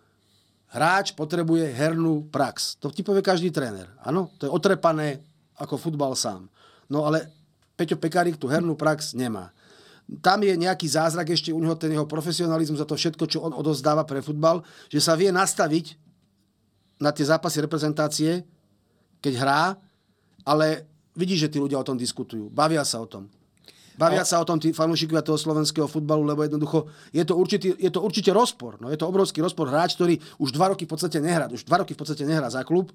[0.71, 2.79] Hráč potrebuje hernú prax.
[2.79, 3.91] To ti povie každý tréner.
[4.07, 5.19] Áno, to je otrepané
[5.59, 6.47] ako futbal sám.
[6.87, 7.27] No ale
[7.75, 9.51] Peťo Pekarík tú hernú prax nemá.
[10.23, 13.51] Tam je nejaký zázrak ešte u neho, ten jeho profesionalizmus za to všetko, čo on
[13.51, 15.99] odozdáva pre futbal, že sa vie nastaviť
[17.03, 18.31] na tie zápasy reprezentácie,
[19.19, 19.63] keď hrá,
[20.47, 20.87] ale
[21.19, 22.47] vidíš, že tí ľudia o tom diskutujú.
[22.47, 23.27] Bavia sa o tom.
[24.01, 27.91] Bavia sa o tom tí fanúšikovia toho slovenského futbalu, lebo jednoducho je to, určitý, je
[27.93, 28.81] to určite rozpor.
[28.81, 29.69] No, je to obrovský rozpor.
[29.69, 32.65] Hráč, ktorý už dva roky v podstate nehrá, už dva roky v podstate nehrá za
[32.65, 32.89] klub,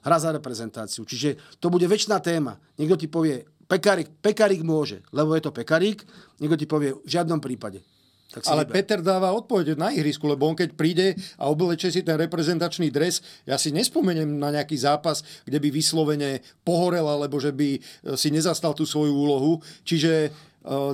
[0.00, 1.04] hrá za reprezentáciu.
[1.04, 2.56] Čiže to bude väčšiná téma.
[2.80, 6.06] Niekto ti povie, Pekarík, Pekarík môže, lebo je to Pekarík,
[6.40, 7.84] niekto ti povie, v žiadnom prípade.
[8.26, 8.74] Tak Ale vyber.
[8.74, 13.22] Peter dáva odpoveď na ihrisku, lebo on keď príde a obleče si ten reprezentačný dres,
[13.46, 17.80] ja si nespomeniem na nejaký zápas, kde by vyslovene pohorel, alebo že by e,
[18.18, 19.62] si nezastal tú svoju úlohu.
[19.86, 20.34] Čiže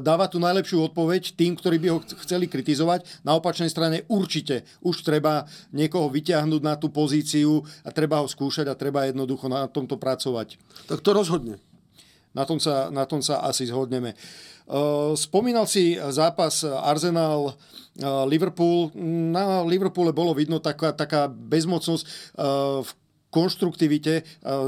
[0.04, 3.24] dáva tu najlepšiu odpoveď tým, ktorí by ho ch- chceli kritizovať.
[3.24, 8.68] Na opačnej strane určite už treba niekoho vyťahnuť na tú pozíciu a treba ho skúšať
[8.68, 10.60] a treba jednoducho na tomto pracovať.
[10.92, 11.56] Tak to rozhodne.
[12.36, 14.12] Na tom sa, na tom sa asi zhodneme.
[14.64, 18.88] Uh, Spomínal si zápas Arsenal uh, Liverpool.
[19.32, 22.04] Na Liverpoole bolo vidno taká, taká bezmocnosť.
[22.84, 22.90] V
[23.32, 24.22] konštruktivite.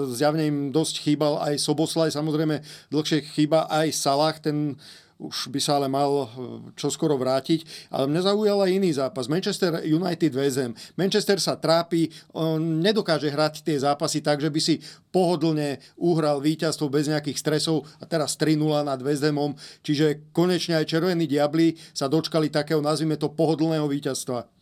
[0.09, 4.81] Zjavne im dosť chýbal aj Soboslaj, samozrejme dlhšie chýba aj Salah, ten
[5.18, 6.29] už by sa ale mal eh,
[6.74, 7.90] čoskoro vrátiť.
[7.94, 9.31] Ale mňa zaujal aj iný zápas.
[9.31, 10.74] Manchester United Vezem.
[10.98, 14.83] Manchester sa trápi, on nedokáže hrať tie zápasy tak, že by si
[15.14, 19.55] pohodlne uhral víťazstvo bez nejakých stresov a teraz 3-0 nad Vezemom.
[19.87, 24.54] Čiže konečne aj Červení diabli sa dočkali takého, nazvime to, pohodlného víťazstva.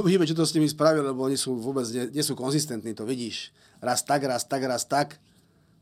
[0.00, 3.04] Uvidíme, čo to s nimi spravili, lebo oni sú vôbec nie, nie sú konzistentní, to
[3.04, 3.52] vidíš.
[3.84, 5.20] Raz tak, raz tak, raz tak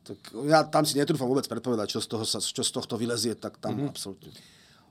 [0.03, 0.19] tak
[0.51, 3.63] ja tam si netrúfam vôbec predpovedať, čo z, toho sa, čo z tohto vylezie, tak
[3.63, 3.91] tam mm-hmm.
[3.95, 4.31] absolútne.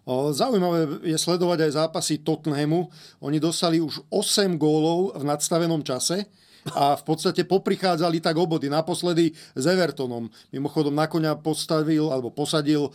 [0.08, 2.90] O, zaujímavé je sledovať aj zápasy Tottenhamu.
[3.22, 6.26] Oni dostali už 8 gólov v nadstavenom čase
[6.74, 8.72] a v podstate poprichádzali tak obody.
[8.72, 10.32] Naposledy s Evertonom.
[10.50, 12.92] Mimochodom na konia postavil alebo posadil uh,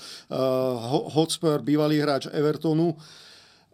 [1.14, 2.96] Hotspur, bývalý hráč Evertonu.
[2.96, 3.25] Uh,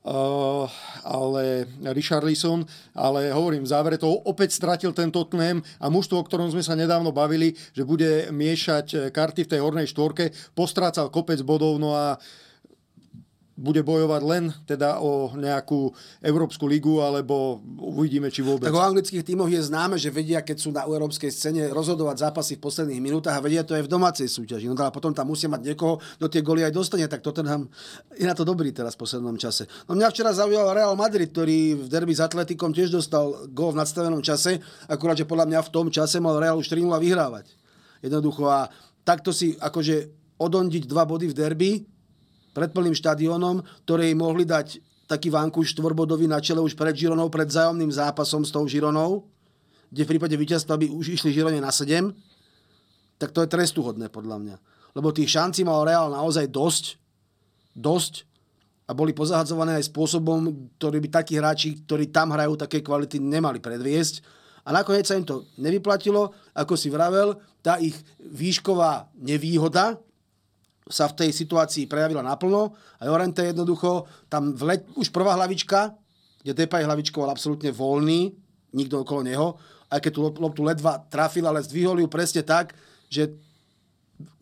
[0.03, 6.51] ale Richarlison, ale hovorím, v závere to opäť stratil ten Tottenham a mužstvo, o ktorom
[6.51, 11.79] sme sa nedávno bavili, že bude miešať karty v tej hornej štvorke, postrácal kopec bodov,
[11.79, 12.19] no a
[13.63, 18.67] bude bojovať len teda o nejakú Európsku ligu, alebo uvidíme, či vôbec.
[18.67, 22.59] Tak o anglických tímoch je známe, že vedia, keď sú na európskej scéne rozhodovať zápasy
[22.59, 24.67] v posledných minútach a vedia to aj v domácej súťaži.
[24.67, 27.71] No a potom tam musia mať niekoho, kto tie goly aj dostane, tak Tottenham
[28.19, 29.71] je na to dobrý teraz v poslednom čase.
[29.87, 33.79] No mňa včera zaujal Real Madrid, ktorý v derby s Atletikom tiež dostal gól v
[33.79, 34.59] nadstavenom čase,
[34.91, 37.47] akurát, že podľa mňa v tom čase mal Real už 3 vyhrávať.
[38.03, 38.67] Jednoducho a
[39.07, 40.11] takto si akože
[40.43, 41.71] odondiť dva body v derby,
[42.53, 47.49] pred plným štadiónom, ktorej mohli dať taký vánku štvorbodový na čele už pred Žironou, pred
[47.49, 49.29] zájomným zápasom s tou Žironou,
[49.93, 52.13] kde v prípade víťazstva by už išli Žirone na 7,
[53.21, 54.57] tak to je trestuhodné podľa mňa.
[54.97, 56.97] Lebo tých šancí mal Real naozaj dosť,
[57.77, 58.25] dosť
[58.89, 63.61] a boli pozahadzované aj spôsobom, ktorý by takí hráči, ktorí tam hrajú také kvality, nemali
[63.61, 64.25] predviesť.
[64.65, 69.97] A nakoniec sa im to nevyplatilo, ako si vravel, tá ich výšková nevýhoda,
[70.89, 75.95] sa v tej situácii prejavila naplno a Jorente jednoducho tam vleť, už prvá hlavička,
[76.43, 78.35] kde Depay hlavičkoval absolútne voľný,
[78.75, 79.55] nikto okolo neho,
[79.93, 82.75] aj keď tú loptu ledva trafil, ale zdvihol ju presne tak,
[83.13, 83.31] že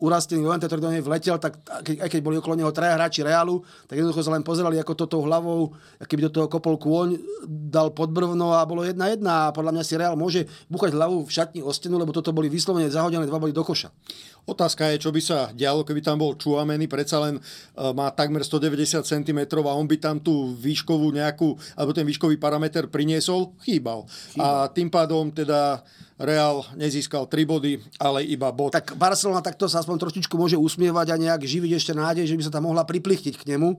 [0.01, 3.65] urastený Levante, ktorý do nej vletel, tak aj keď boli okolo neho traja hráči Realu,
[3.85, 7.93] tak jednoducho sa len pozerali, ako to tou hlavou, keby do toho kopol kôň, dal
[7.93, 11.61] podbrvno a bolo jedna jedna a podľa mňa si Real môže buchať hlavu v šatni
[11.61, 13.93] o stenu, lebo toto boli vyslovene zahodené dva boli do koša.
[14.41, 18.41] Otázka je, čo by sa dialo, keby tam bol Čuameny, predsa len uh, má takmer
[18.41, 24.09] 190 cm a on by tam tú výškovú nejakú, alebo ten výškový parameter priniesol, chýbal.
[24.33, 24.41] chýbal.
[24.41, 25.85] A tým pádom teda
[26.21, 28.77] Real nezískal 3 body, ale iba bod.
[28.77, 32.43] Tak Barcelona takto sa aspoň trošičku môže usmievať a nejak živiť ešte nádej, že by
[32.45, 33.69] sa tam mohla priplichtiť k nemu,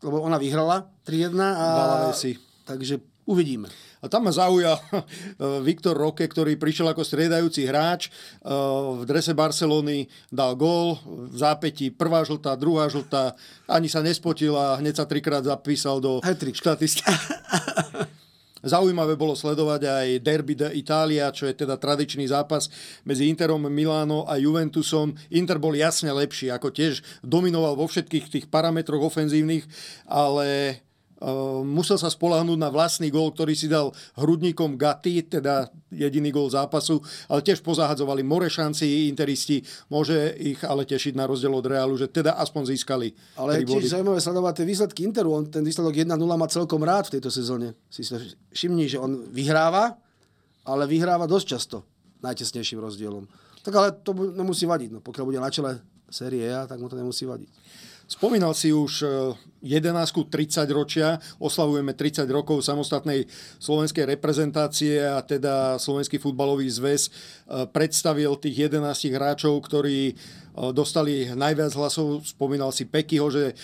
[0.00, 2.12] lebo ona vyhrala 3-1 a...
[2.16, 2.40] si.
[2.64, 3.68] Takže uvidíme.
[4.04, 4.76] A tam ma zaujal
[5.68, 8.12] Viktor Roque, ktorý prišiel ako striedajúci hráč.
[8.12, 8.52] Eh,
[9.00, 13.32] v drese Barcelony dal gól, v zápätí prvá žltá, druhá žltá,
[13.64, 17.08] ani sa nespotil a hneď sa trikrát zapísal do štatistiky.
[18.64, 22.72] Zaujímavé bolo sledovať aj Derby de Italia, čo je teda tradičný zápas
[23.04, 25.12] medzi Interom Miláno a Juventusom.
[25.36, 29.68] Inter bol jasne lepší, ako tiež dominoval vo všetkých tých parametroch ofenzívnych,
[30.08, 30.80] ale
[31.62, 36.98] musel sa spolahnúť na vlastný gól, ktorý si dal hrudníkom Gatti, teda jediný gól zápasu,
[37.30, 42.10] ale tiež pozahadzovali more šanci interisti, môže ich ale tešiť na rozdiel od Realu, že
[42.10, 43.14] teda aspoň získali.
[43.38, 47.08] Ale je tiež zaujímavé sledovať tie výsledky Interu, on ten výsledok 1-0 má celkom rád
[47.08, 47.78] v tejto sezóne.
[47.88, 48.02] Si
[48.50, 49.96] všimni, že on vyhráva,
[50.66, 51.76] ale vyhráva dosť často
[52.24, 53.28] najtesnejším rozdielom.
[53.64, 56.96] Tak ale to nemusí vadiť, no, pokiaľ bude na čele série A, tak mu to
[56.96, 57.48] nemusí vadiť.
[58.04, 59.04] Spomínal si už
[59.64, 63.24] 11 30 ročia, oslavujeme 30 rokov samostatnej
[63.56, 68.84] slovenskej reprezentácie a teda Slovenský futbalový zväz eh, predstavil tých 11
[69.16, 70.14] hráčov, ktorí
[70.54, 72.22] dostali najviac hlasov.
[72.22, 73.58] Spomínal si Pekyho, že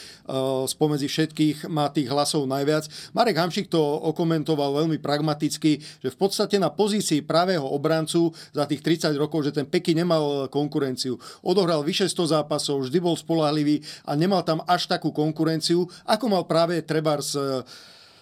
[0.66, 2.90] spomedzi všetkých má tých hlasov najviac.
[3.14, 3.78] Marek Hamšik to
[4.10, 9.54] okomentoval veľmi pragmaticky, že v podstate na pozícii pravého obrancu za tých 30 rokov, že
[9.54, 11.14] ten Peky nemal konkurenciu.
[11.46, 16.44] Odohral vyše 100 zápasov, vždy bol spolahlivý a nemal tam až takú konkurenciu, ako mal
[16.46, 17.37] práve Trebars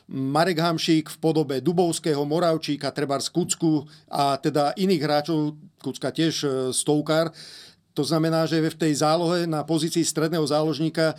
[0.08, 6.48] Marek Hamšík v podobe Dubovského, Moravčíka, Trebars Kucku a teda iných hráčov, Kucka tiež e,
[6.72, 7.28] stovkár.
[7.92, 11.14] To znamená, že v tej zálohe na pozícii stredného záložníka e,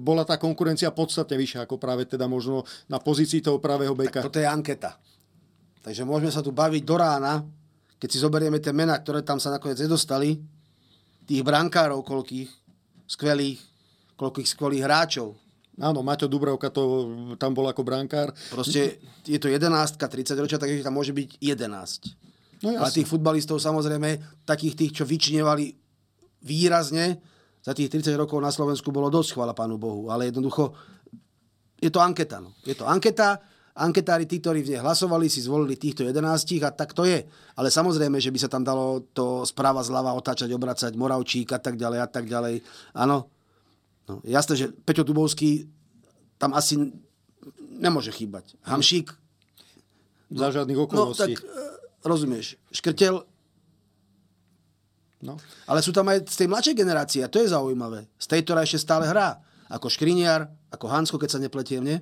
[0.00, 4.24] bola tá konkurencia podstatne vyššia ako práve teda možno na pozícii toho pravého beka.
[4.24, 4.96] Tak toto je anketa.
[5.84, 7.44] Takže môžeme sa tu baviť do rána,
[8.00, 10.40] keď si zoberieme tie mená, ktoré tam sa nakoniec nedostali,
[11.28, 12.48] tých brankárov koľkých,
[13.04, 13.60] skvelých,
[14.16, 15.36] koľkých skvelých hráčov.
[15.76, 18.32] Áno, Maťo Dubravka to tam bol ako brankár.
[18.48, 18.96] Proste
[19.28, 19.68] je to 11,
[20.00, 22.64] 30 ročia, takže tam môže byť 11.
[22.64, 22.80] No jasne.
[22.80, 25.76] Ale tých futbalistov samozrejme, takých tých, čo vyčnevali
[26.40, 27.20] výrazne,
[27.60, 30.08] za tých 30 rokov na Slovensku bolo dosť, chvala Pánu Bohu.
[30.08, 30.72] Ale jednoducho,
[31.82, 32.38] je to anketa.
[32.38, 32.54] No.
[32.62, 33.42] Je to anketa,
[33.76, 37.26] anketári, tí, ktorí v nej hlasovali, si zvolili týchto 11 a tak to je.
[37.58, 41.76] Ale samozrejme, že by sa tam dalo to správa zľava otáčať, obracať, Moravčík a tak
[41.76, 42.64] ďalej a tak ďalej.
[42.96, 43.35] Áno.
[44.06, 45.66] No, jasné, že Peťo Dubovský
[46.38, 46.78] tam asi
[47.76, 48.54] nemôže chýbať.
[48.62, 49.10] Hamšík,
[50.30, 51.34] Za žiadnych no okolností.
[51.34, 51.46] tak e,
[52.02, 53.26] rozumieš, Škrtel,
[55.16, 55.40] No.
[55.64, 58.04] ale sú tam aj z tej mladšej generácie a to je zaujímavé.
[58.20, 59.40] Z tej, ktorá ešte stále hrá.
[59.66, 61.98] Ako Škriniar, ako Hansko, keď sa nepletiem, nie?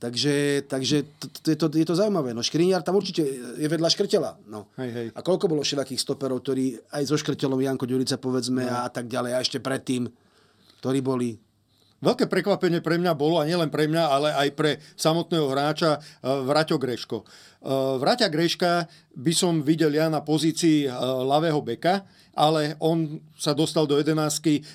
[0.00, 2.32] Takže, takže to, to, je, to, je to zaujímavé.
[2.32, 3.20] No Škriniar tam určite
[3.60, 4.40] je vedľa Škrtela.
[4.48, 4.72] No.
[4.80, 5.06] Hej, hej.
[5.12, 8.80] A koľko bolo všelakých stoperov, ktorí aj so Škrtelom, Janko Ďurica povedzme No.
[8.80, 10.08] a tak ďalej, a ešte predtým,
[10.80, 11.36] ktorí boli
[12.00, 16.32] Veľké prekvapenie pre mňa bolo, a nielen pre mňa, ale aj pre samotného hráča eh,
[16.48, 17.18] Vraťo Greško.
[17.20, 17.28] Eh,
[18.00, 18.88] Vraťa Greška
[19.20, 24.14] by som videl ja na pozícii eh, ľavého beka, ale on sa dostal do 11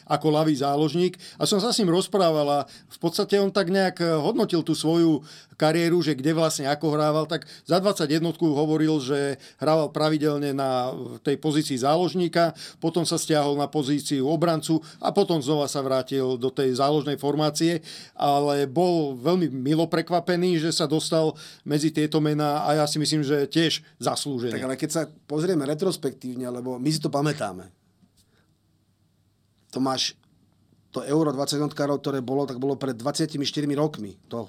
[0.10, 4.02] ako ľavý záložník a som sa s ním rozprával a v podstate on tak nejak
[4.02, 5.22] eh, hodnotil tú svoju
[5.56, 10.92] kariéru, že kde vlastne ako hrával, tak za 21 hovoril, že hrával pravidelne na
[11.24, 12.52] tej pozícii záložníka,
[12.84, 17.80] potom sa stiahol na pozíciu obrancu a potom znova sa vrátil do tej záložnej formácie,
[18.20, 21.32] ale bol veľmi milo prekvapený, že sa dostal
[21.64, 24.60] medzi tieto mená a ja si myslím, že tiež zaslúžený.
[24.60, 27.45] Tak ale keď sa pozrieme retrospektívne, lebo my si to pamätáme.
[29.76, 30.16] To máš
[30.96, 33.36] to Euro 20 jednotkárov, ktoré bolo, tak bolo pred 24
[33.76, 34.16] rokmi.
[34.32, 34.48] To,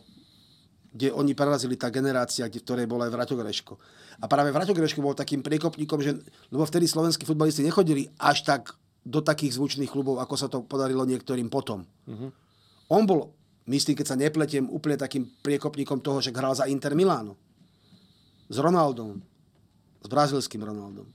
[0.94, 3.74] kde oni prerazili tá generácia, kde, v ktorej bol aj Vraťo Greško.
[4.22, 6.16] A práve Vraťo Greško bol takým priekopníkom, že,
[6.48, 11.02] lebo vtedy slovenskí futbalisti nechodili až tak do takých zvučných klubov, ako sa to podarilo
[11.02, 11.82] niektorým potom.
[12.06, 12.30] Uh-huh.
[12.90, 13.34] On bol,
[13.66, 17.34] myslím, keď sa nepletiem, úplne takým priekopníkom toho, že hral za Inter Miláno.
[18.46, 19.18] S Ronaldom.
[20.00, 21.10] S brazilským Ronaldom.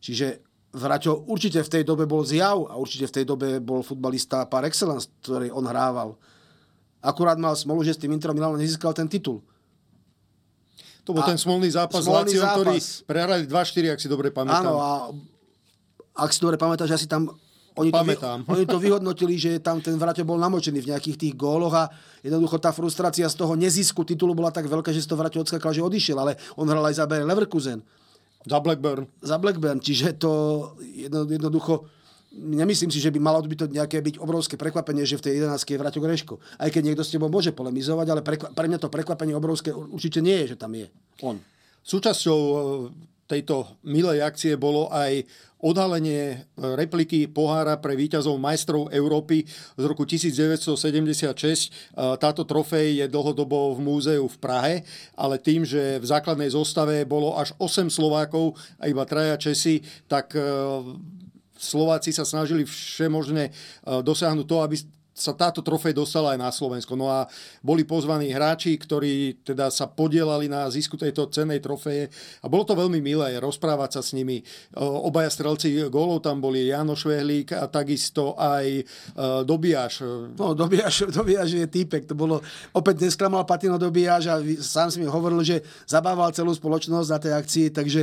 [0.00, 0.40] Čiže
[0.76, 4.68] Vraťo určite v tej dobe bol zjav a určite v tej dobe bol futbalista par
[4.68, 6.20] excellence, ktorý on hrával.
[7.00, 9.40] Akurát mal smolu, že s tým Interom Milano nezískal ten titul.
[11.06, 14.58] to bol a- ten smolný zápas s Láciom, ktorý prehrali 2-4, ak si dobre pamätám.
[14.66, 14.90] Áno, a
[16.18, 17.30] ak si dobre pamätáš, asi tam
[17.76, 18.38] oni to, vy, Pamätám.
[18.48, 21.92] oni to vyhodnotili, že tam ten Vraťo bol namočený v nejakých tých góloch a
[22.24, 25.76] jednoducho tá frustrácia z toho nezisku titulu bola tak veľká, že z toho Vraťo odskakal,
[25.76, 27.84] že odišiel, ale on hral aj za Bayer Leverkusen.
[28.46, 29.10] Za Blackburn.
[29.20, 30.32] za Blackburn, čiže to
[30.80, 31.90] jedno, jednoducho
[32.36, 35.56] nemyslím si, že by malo byť to nejaké byť obrovské prekvapenie, že v tej 11
[35.56, 36.34] je Vraťo Greško.
[36.60, 40.20] Aj keď niekto s tebou môže polemizovať, ale prekva- pre mňa to prekvapenie obrovské určite
[40.20, 40.86] nie je, že tam je
[41.24, 41.40] on.
[41.86, 42.38] Súčasťou
[43.26, 45.26] tejto milej akcie bolo aj
[45.60, 46.36] odhalenie e,
[46.76, 49.42] repliky pohára pre víťazov majstrov Európy
[49.74, 51.34] z roku 1976.
[51.34, 51.68] E,
[52.20, 54.74] Táto trofej je dlhodobo v múzeu v Prahe,
[55.16, 60.36] ale tým, že v základnej zostave bolo až 8 Slovákov a iba traja Česi, tak
[60.36, 60.40] e,
[61.56, 63.48] Slováci sa snažili všemožne
[63.80, 64.76] dosiahnuť to, aby
[65.16, 66.92] sa táto trofej dostala aj na Slovensko.
[66.92, 67.24] No a
[67.64, 72.12] boli pozvaní hráči, ktorí teda sa podielali na zisku tejto cennej trofeje
[72.44, 74.44] a bolo to veľmi milé rozprávať sa s nimi.
[74.76, 78.82] Obaja strelci gólov tam boli Janoš Vehlík a takisto aj e,
[79.48, 80.04] Dobiaš.
[80.36, 82.44] No, Dobiaš, Dobiaš je týpek, to bolo,
[82.76, 87.32] opäť nesklamal Patino Dobiaš a sám si mi hovoril, že zabával celú spoločnosť na tej
[87.32, 88.02] akcii, takže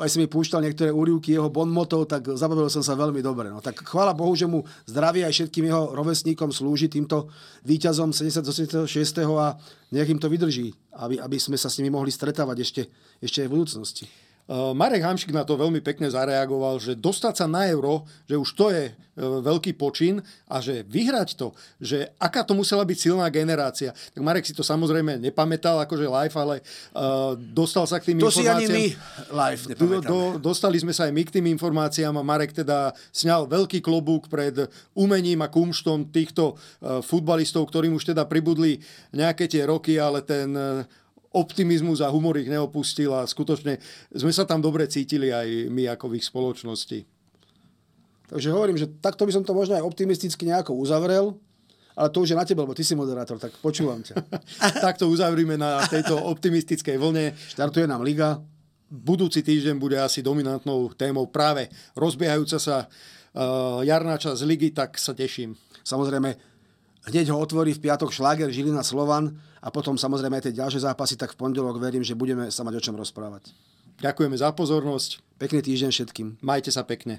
[0.00, 3.48] aj si mi púšťal niektoré úrivky jeho bonmotov, tak zabavil som sa veľmi dobre.
[3.48, 7.32] No, tak chvála Bohu, že mu zdravie aj všetkým jeho rovesníkom slúži týmto
[7.64, 8.88] víťazom 76.
[9.36, 9.46] a
[9.92, 12.82] nech im to vydrží, aby, aby sme sa s nimi mohli stretávať ešte,
[13.22, 14.04] ešte aj v budúcnosti.
[14.46, 18.50] Uh, Marek Hamšik na to veľmi pekne zareagoval, že dostať sa na euro, že už
[18.54, 21.50] to je uh, veľký počin a že vyhrať to,
[21.82, 23.90] že aká to musela byť silná generácia.
[23.90, 28.30] Tak Marek si to samozrejme nepamätal akože live, ale uh, dostal sa k tým To
[28.30, 28.78] si ani informáciám.
[28.78, 32.94] my live Do, do, dostali sme sa aj my k tým informáciám a Marek teda
[33.10, 34.54] sňal veľký klobúk pred
[34.94, 38.78] umením a kumštom týchto uh, futbalistov, ktorým už teda pribudli
[39.10, 40.86] nejaké tie roky, ale ten uh,
[41.36, 43.76] optimizmus a humor ich neopustil a skutočne
[44.16, 47.04] sme sa tam dobre cítili aj my ako v ich spoločnosti.
[48.26, 51.38] Takže hovorím, že takto by som to možno aj optimisticky nejako uzavrel,
[51.96, 54.20] ale to už je na tebe, lebo ty si moderátor, tak počúvam ťa.
[54.84, 57.32] Takto uzavrime na tejto optimistickej vlne.
[57.32, 58.36] Štartuje nám liga.
[58.92, 65.16] Budúci týždeň bude asi dominantnou témou práve rozbiehajúca sa uh, jarná časť ligy, tak sa
[65.16, 65.56] teším.
[65.82, 66.36] Samozrejme,
[67.08, 69.32] hneď ho otvorí v piatok Šláger, Žilina, Slovan
[69.66, 72.78] a potom samozrejme aj tie ďalšie zápasy, tak v pondelok verím, že budeme sa mať
[72.78, 73.50] o čom rozprávať.
[73.98, 75.18] Ďakujeme za pozornosť.
[75.42, 76.28] Pekný týždeň všetkým.
[76.38, 77.18] Majte sa pekne.